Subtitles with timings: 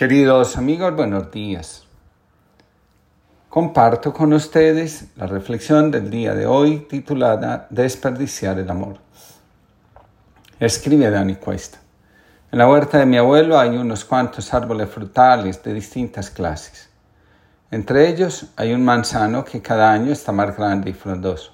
[0.00, 1.84] Queridos amigos, buenos días.
[3.50, 8.96] Comparto con ustedes la reflexión del día de hoy titulada Desperdiciar el amor.
[10.58, 11.80] Escribe Dani Cuesta.
[12.50, 16.88] En la huerta de mi abuelo hay unos cuantos árboles frutales de distintas clases.
[17.70, 21.52] Entre ellos hay un manzano que cada año está más grande y frondoso.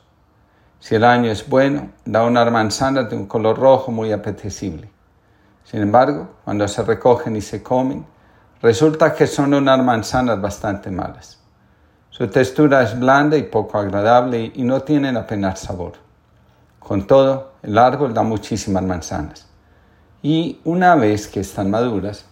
[0.78, 4.88] Si el año es bueno, da unas manzanas de un color rojo muy apetecible.
[5.64, 8.06] Sin embargo, cuando se recogen y se comen,
[8.62, 11.38] resulta que son unas manzanas bastante malas.
[12.10, 15.92] Su textura es blanda y poco agradable y no tienen apenas sabor.
[16.78, 19.46] Con todo, el árbol da muchísimas manzanas.
[20.22, 22.24] Y una vez que están maduras,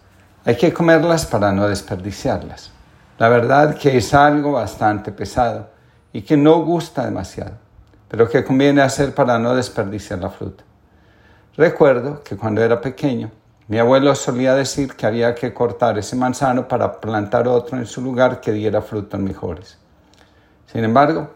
[0.43, 2.71] hay que comerlas para no desperdiciarlas.
[3.17, 5.69] La verdad que es algo bastante pesado
[6.11, 7.53] y que no gusta demasiado,
[8.07, 10.63] pero que conviene hacer para no desperdiciar la fruta.
[11.57, 13.31] Recuerdo que cuando era pequeño,
[13.67, 17.99] mi abuelo solía decir que había que cortar ese manzano para plantar otro en su
[17.99, 19.79] lugar que diera frutos mejores.
[20.67, 21.31] Sin embargo,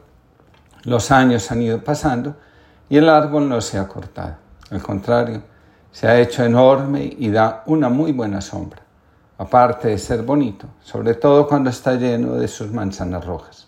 [0.83, 2.35] los años han ido pasando
[2.87, 4.35] y el árbol no se ha cortado.
[4.69, 5.41] Al contrario,
[5.91, 8.83] se ha hecho enorme y da una muy buena sombra,
[9.39, 13.67] aparte de ser bonito, sobre todo cuando está lleno de sus manzanas rojas.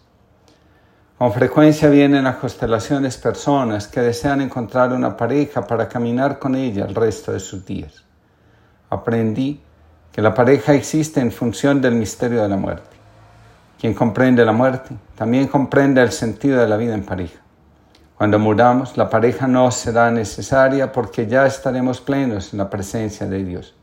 [1.18, 6.86] Con frecuencia vienen a constelaciones personas que desean encontrar una pareja para caminar con ella
[6.86, 8.01] el resto de sus días
[8.92, 9.60] aprendí
[10.12, 12.98] que la pareja existe en función del misterio de la muerte.
[13.80, 17.40] Quien comprende la muerte también comprende el sentido de la vida en pareja.
[18.16, 23.44] Cuando muramos, la pareja no será necesaria porque ya estaremos plenos en la presencia de
[23.44, 23.74] Dios.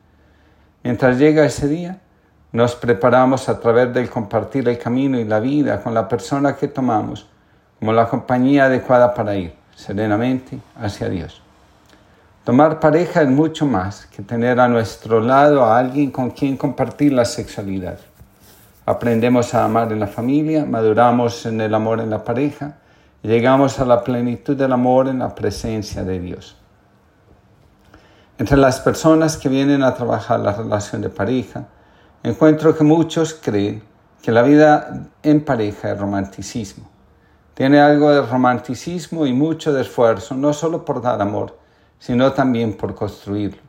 [0.85, 1.99] Mientras llega ese día,
[2.53, 6.69] nos preparamos a través del compartir el camino y la vida con la persona que
[6.69, 7.27] tomamos
[7.79, 11.43] como la compañía adecuada para ir serenamente hacia Dios.
[12.49, 17.13] Tomar pareja es mucho más que tener a nuestro lado a alguien con quien compartir
[17.13, 17.99] la sexualidad.
[18.87, 22.79] Aprendemos a amar en la familia, maduramos en el amor en la pareja
[23.23, 26.57] y llegamos a la plenitud del amor en la presencia de Dios.
[28.39, 31.67] Entre las personas que vienen a trabajar la relación de pareja,
[32.23, 33.83] encuentro que muchos creen
[34.23, 36.89] que la vida en pareja es romanticismo.
[37.53, 41.58] Tiene algo de romanticismo y mucho de esfuerzo, no solo por dar amor,
[41.99, 43.61] sino también por construirlo.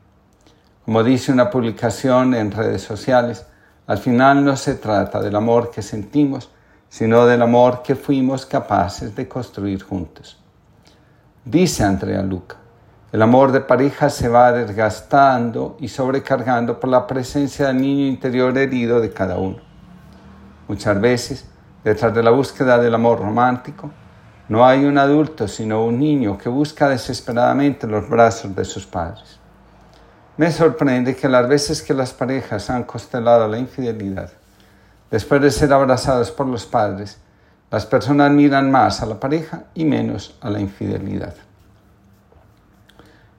[0.85, 3.45] Como dice una publicación en redes sociales,
[3.87, 6.49] al final no se trata del amor que sentimos,
[6.89, 10.39] sino del amor que fuimos capaces de construir juntos.
[11.45, 12.57] Dice Andrea Luca,
[13.11, 18.55] el amor de pareja se va desgastando y sobrecargando por la presencia del niño interior
[18.57, 19.57] herido de cada uno.
[20.67, 21.47] Muchas veces,
[21.83, 23.89] detrás de la búsqueda del amor romántico,
[24.49, 29.37] no hay un adulto, sino un niño que busca desesperadamente los brazos de sus padres.
[30.37, 34.31] Me sorprende que las veces que las parejas han constelado la infidelidad,
[35.11, 37.19] después de ser abrazados por los padres,
[37.69, 41.35] las personas miran más a la pareja y menos a la infidelidad.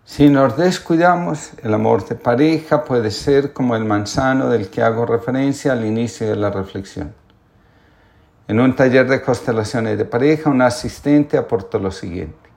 [0.05, 5.07] Si nos descuidamos, el amor de pareja puede ser como el manzano del que hago
[5.07, 7.20] referencia al inicio de la reflexión.
[8.51, 12.51] En un taller de constelaciones de pareja, un asistente aportó lo siguiente.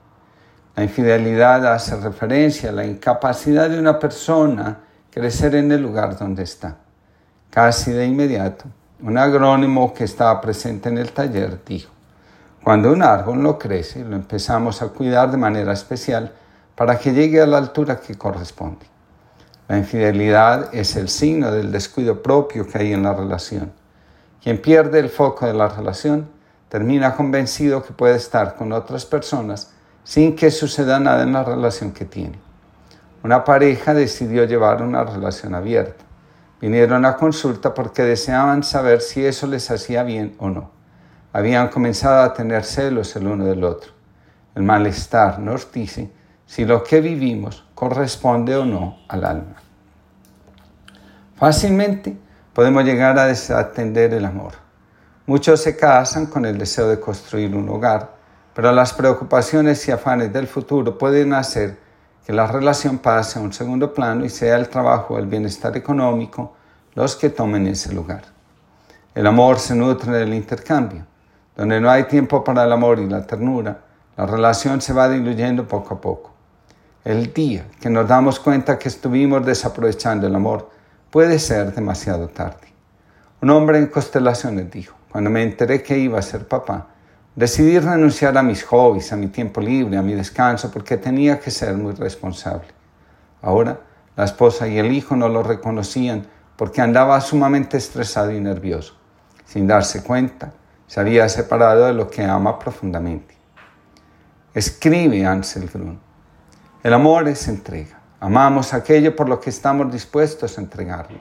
[0.74, 6.42] La infidelidad hace referencia a la incapacidad de una persona crecer en el lugar donde
[6.42, 6.78] está.
[7.48, 8.64] Casi de inmediato,
[9.02, 11.92] un agrónomo que estaba presente en el taller dijo,
[12.64, 16.32] cuando un árbol no crece, lo empezamos a cuidar de manera especial
[16.74, 18.86] para que llegue a la altura que corresponde.
[19.68, 23.83] La infidelidad es el signo del descuido propio que hay en la relación
[24.44, 26.28] quien pierde el foco de la relación
[26.68, 29.72] termina convencido que puede estar con otras personas
[30.02, 32.38] sin que suceda nada en la relación que tiene.
[33.22, 36.04] Una pareja decidió llevar una relación abierta.
[36.60, 40.72] Vinieron a consulta porque deseaban saber si eso les hacía bien o no.
[41.32, 43.92] Habían comenzado a tener celos el uno del otro.
[44.54, 46.12] El malestar nos dice
[46.44, 49.56] si lo que vivimos corresponde o no al alma.
[51.34, 52.23] Fácilmente
[52.54, 54.52] podemos llegar a desatender el amor.
[55.26, 58.14] Muchos se casan con el deseo de construir un hogar,
[58.54, 61.76] pero las preocupaciones y afanes del futuro pueden hacer
[62.24, 65.76] que la relación pase a un segundo plano y sea el trabajo o el bienestar
[65.76, 66.54] económico
[66.94, 68.22] los que tomen ese lugar.
[69.14, 71.06] El amor se nutre del intercambio.
[71.56, 73.78] Donde no hay tiempo para el amor y la ternura,
[74.16, 76.32] la relación se va diluyendo poco a poco.
[77.04, 80.70] El día que nos damos cuenta que estuvimos desaprovechando el amor,
[81.14, 82.74] puede ser demasiado tarde.
[83.40, 86.88] Un hombre en constelaciones dijo, cuando me enteré que iba a ser papá,
[87.36, 91.52] decidí renunciar a mis hobbies, a mi tiempo libre, a mi descanso, porque tenía que
[91.52, 92.66] ser muy responsable.
[93.42, 93.78] Ahora,
[94.16, 96.26] la esposa y el hijo no lo reconocían
[96.56, 98.96] porque andaba sumamente estresado y nervioso.
[99.44, 100.52] Sin darse cuenta,
[100.88, 103.36] se había separado de lo que ama profundamente.
[104.52, 106.00] Escribe Ansel Grun.
[106.82, 108.03] El amor es entrega.
[108.24, 111.20] Amamos aquello por lo que estamos dispuestos a entregarnos.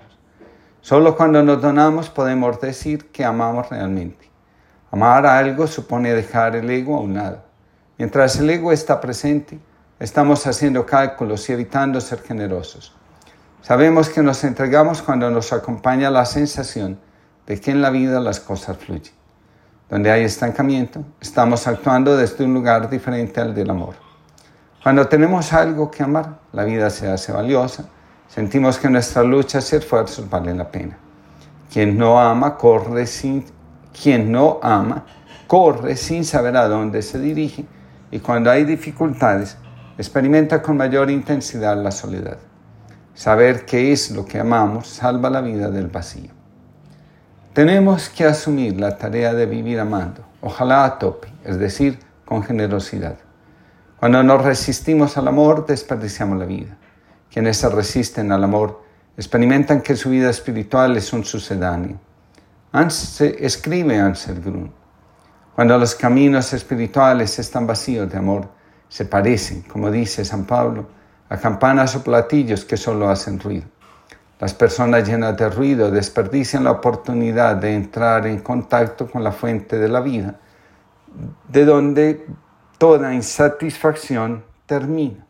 [0.79, 4.31] Solo cuando nos donamos podemos decir que amamos realmente.
[4.89, 7.43] Amar a algo supone dejar el ego a un lado.
[7.97, 9.59] Mientras el ego está presente,
[9.99, 12.95] estamos haciendo cálculos y evitando ser generosos.
[13.61, 16.97] Sabemos que nos entregamos cuando nos acompaña la sensación
[17.45, 19.13] de que en la vida las cosas fluyen.
[19.89, 24.02] Donde hay estancamiento, estamos actuando desde un lugar diferente al del amor.
[24.83, 27.85] Cuando tenemos algo que amar, la vida se hace valiosa,
[28.27, 30.97] sentimos que nuestras luchas y esfuerzos valen la pena.
[31.71, 33.45] Quien no ama corre sin
[33.93, 35.05] quien no ama
[35.47, 37.65] corre sin saber a dónde se dirige
[38.11, 39.57] y cuando hay dificultades
[39.97, 42.37] experimenta con mayor intensidad la soledad.
[43.13, 46.31] Saber qué es lo que amamos salva la vida del vacío.
[47.53, 53.15] Tenemos que asumir la tarea de vivir amando, ojalá a tope, es decir, con generosidad.
[54.03, 56.75] Cuando nos resistimos al amor, desperdiciamos la vida.
[57.31, 58.83] Quienes se resisten al amor
[59.15, 61.97] experimentan que su vida espiritual es un sucedáneo.
[63.39, 64.73] escribe Ansel Grun.
[65.55, 68.49] Cuando los caminos espirituales están vacíos de amor,
[68.89, 70.85] se parecen, como dice San Pablo,
[71.29, 73.67] a campanas o platillos que solo hacen ruido.
[74.37, 79.79] Las personas llenas de ruido desperdician la oportunidad de entrar en contacto con la fuente
[79.79, 80.41] de la vida,
[81.47, 82.27] de donde
[82.77, 85.25] toda insatisfacción termina,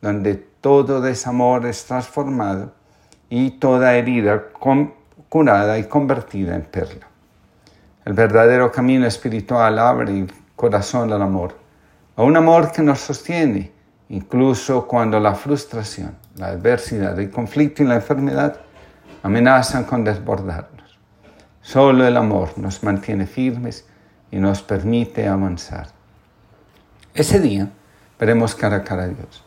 [0.00, 2.72] donde todo desamor es transformado
[3.28, 4.44] y toda herida
[5.28, 7.06] curada y convertida en perla.
[8.04, 11.56] El verdadero camino espiritual abre el corazón al amor,
[12.16, 13.72] a un amor que nos sostiene,
[14.08, 18.60] incluso cuando la frustración, la adversidad, el conflicto y la enfermedad
[19.22, 20.98] amenazan con desbordarnos.
[21.62, 23.86] Solo el amor nos mantiene firmes
[24.30, 25.88] y nos permite avanzar.
[27.14, 27.70] Ese día
[28.18, 29.44] veremos cara a cara a Dios.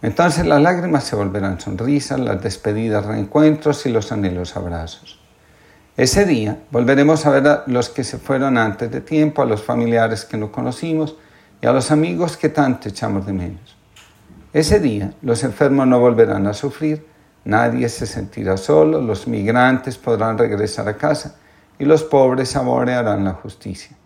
[0.00, 5.20] Entonces las lágrimas se volverán sonrisas, las despedidas reencuentros y los anhelos abrazos.
[5.98, 9.62] Ese día volveremos a ver a los que se fueron antes de tiempo, a los
[9.62, 11.16] familiares que no conocimos
[11.60, 13.76] y a los amigos que tanto echamos de menos.
[14.54, 17.06] Ese día los enfermos no volverán a sufrir,
[17.44, 21.36] nadie se sentirá solo, los migrantes podrán regresar a casa
[21.78, 23.98] y los pobres saborearán la justicia.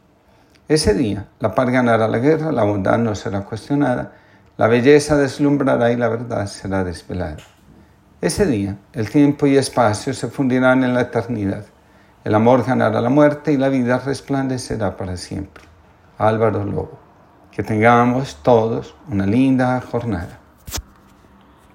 [0.69, 4.13] Ese día la paz ganará la guerra, la bondad no será cuestionada,
[4.57, 7.37] la belleza deslumbrará y la verdad será desvelada.
[8.21, 11.65] Ese día el tiempo y espacio se fundirán en la eternidad,
[12.25, 15.63] el amor ganará la muerte y la vida resplandecerá para siempre.
[16.19, 16.99] Álvaro Lobo.
[17.53, 20.41] Que tengamos todos una linda jornada.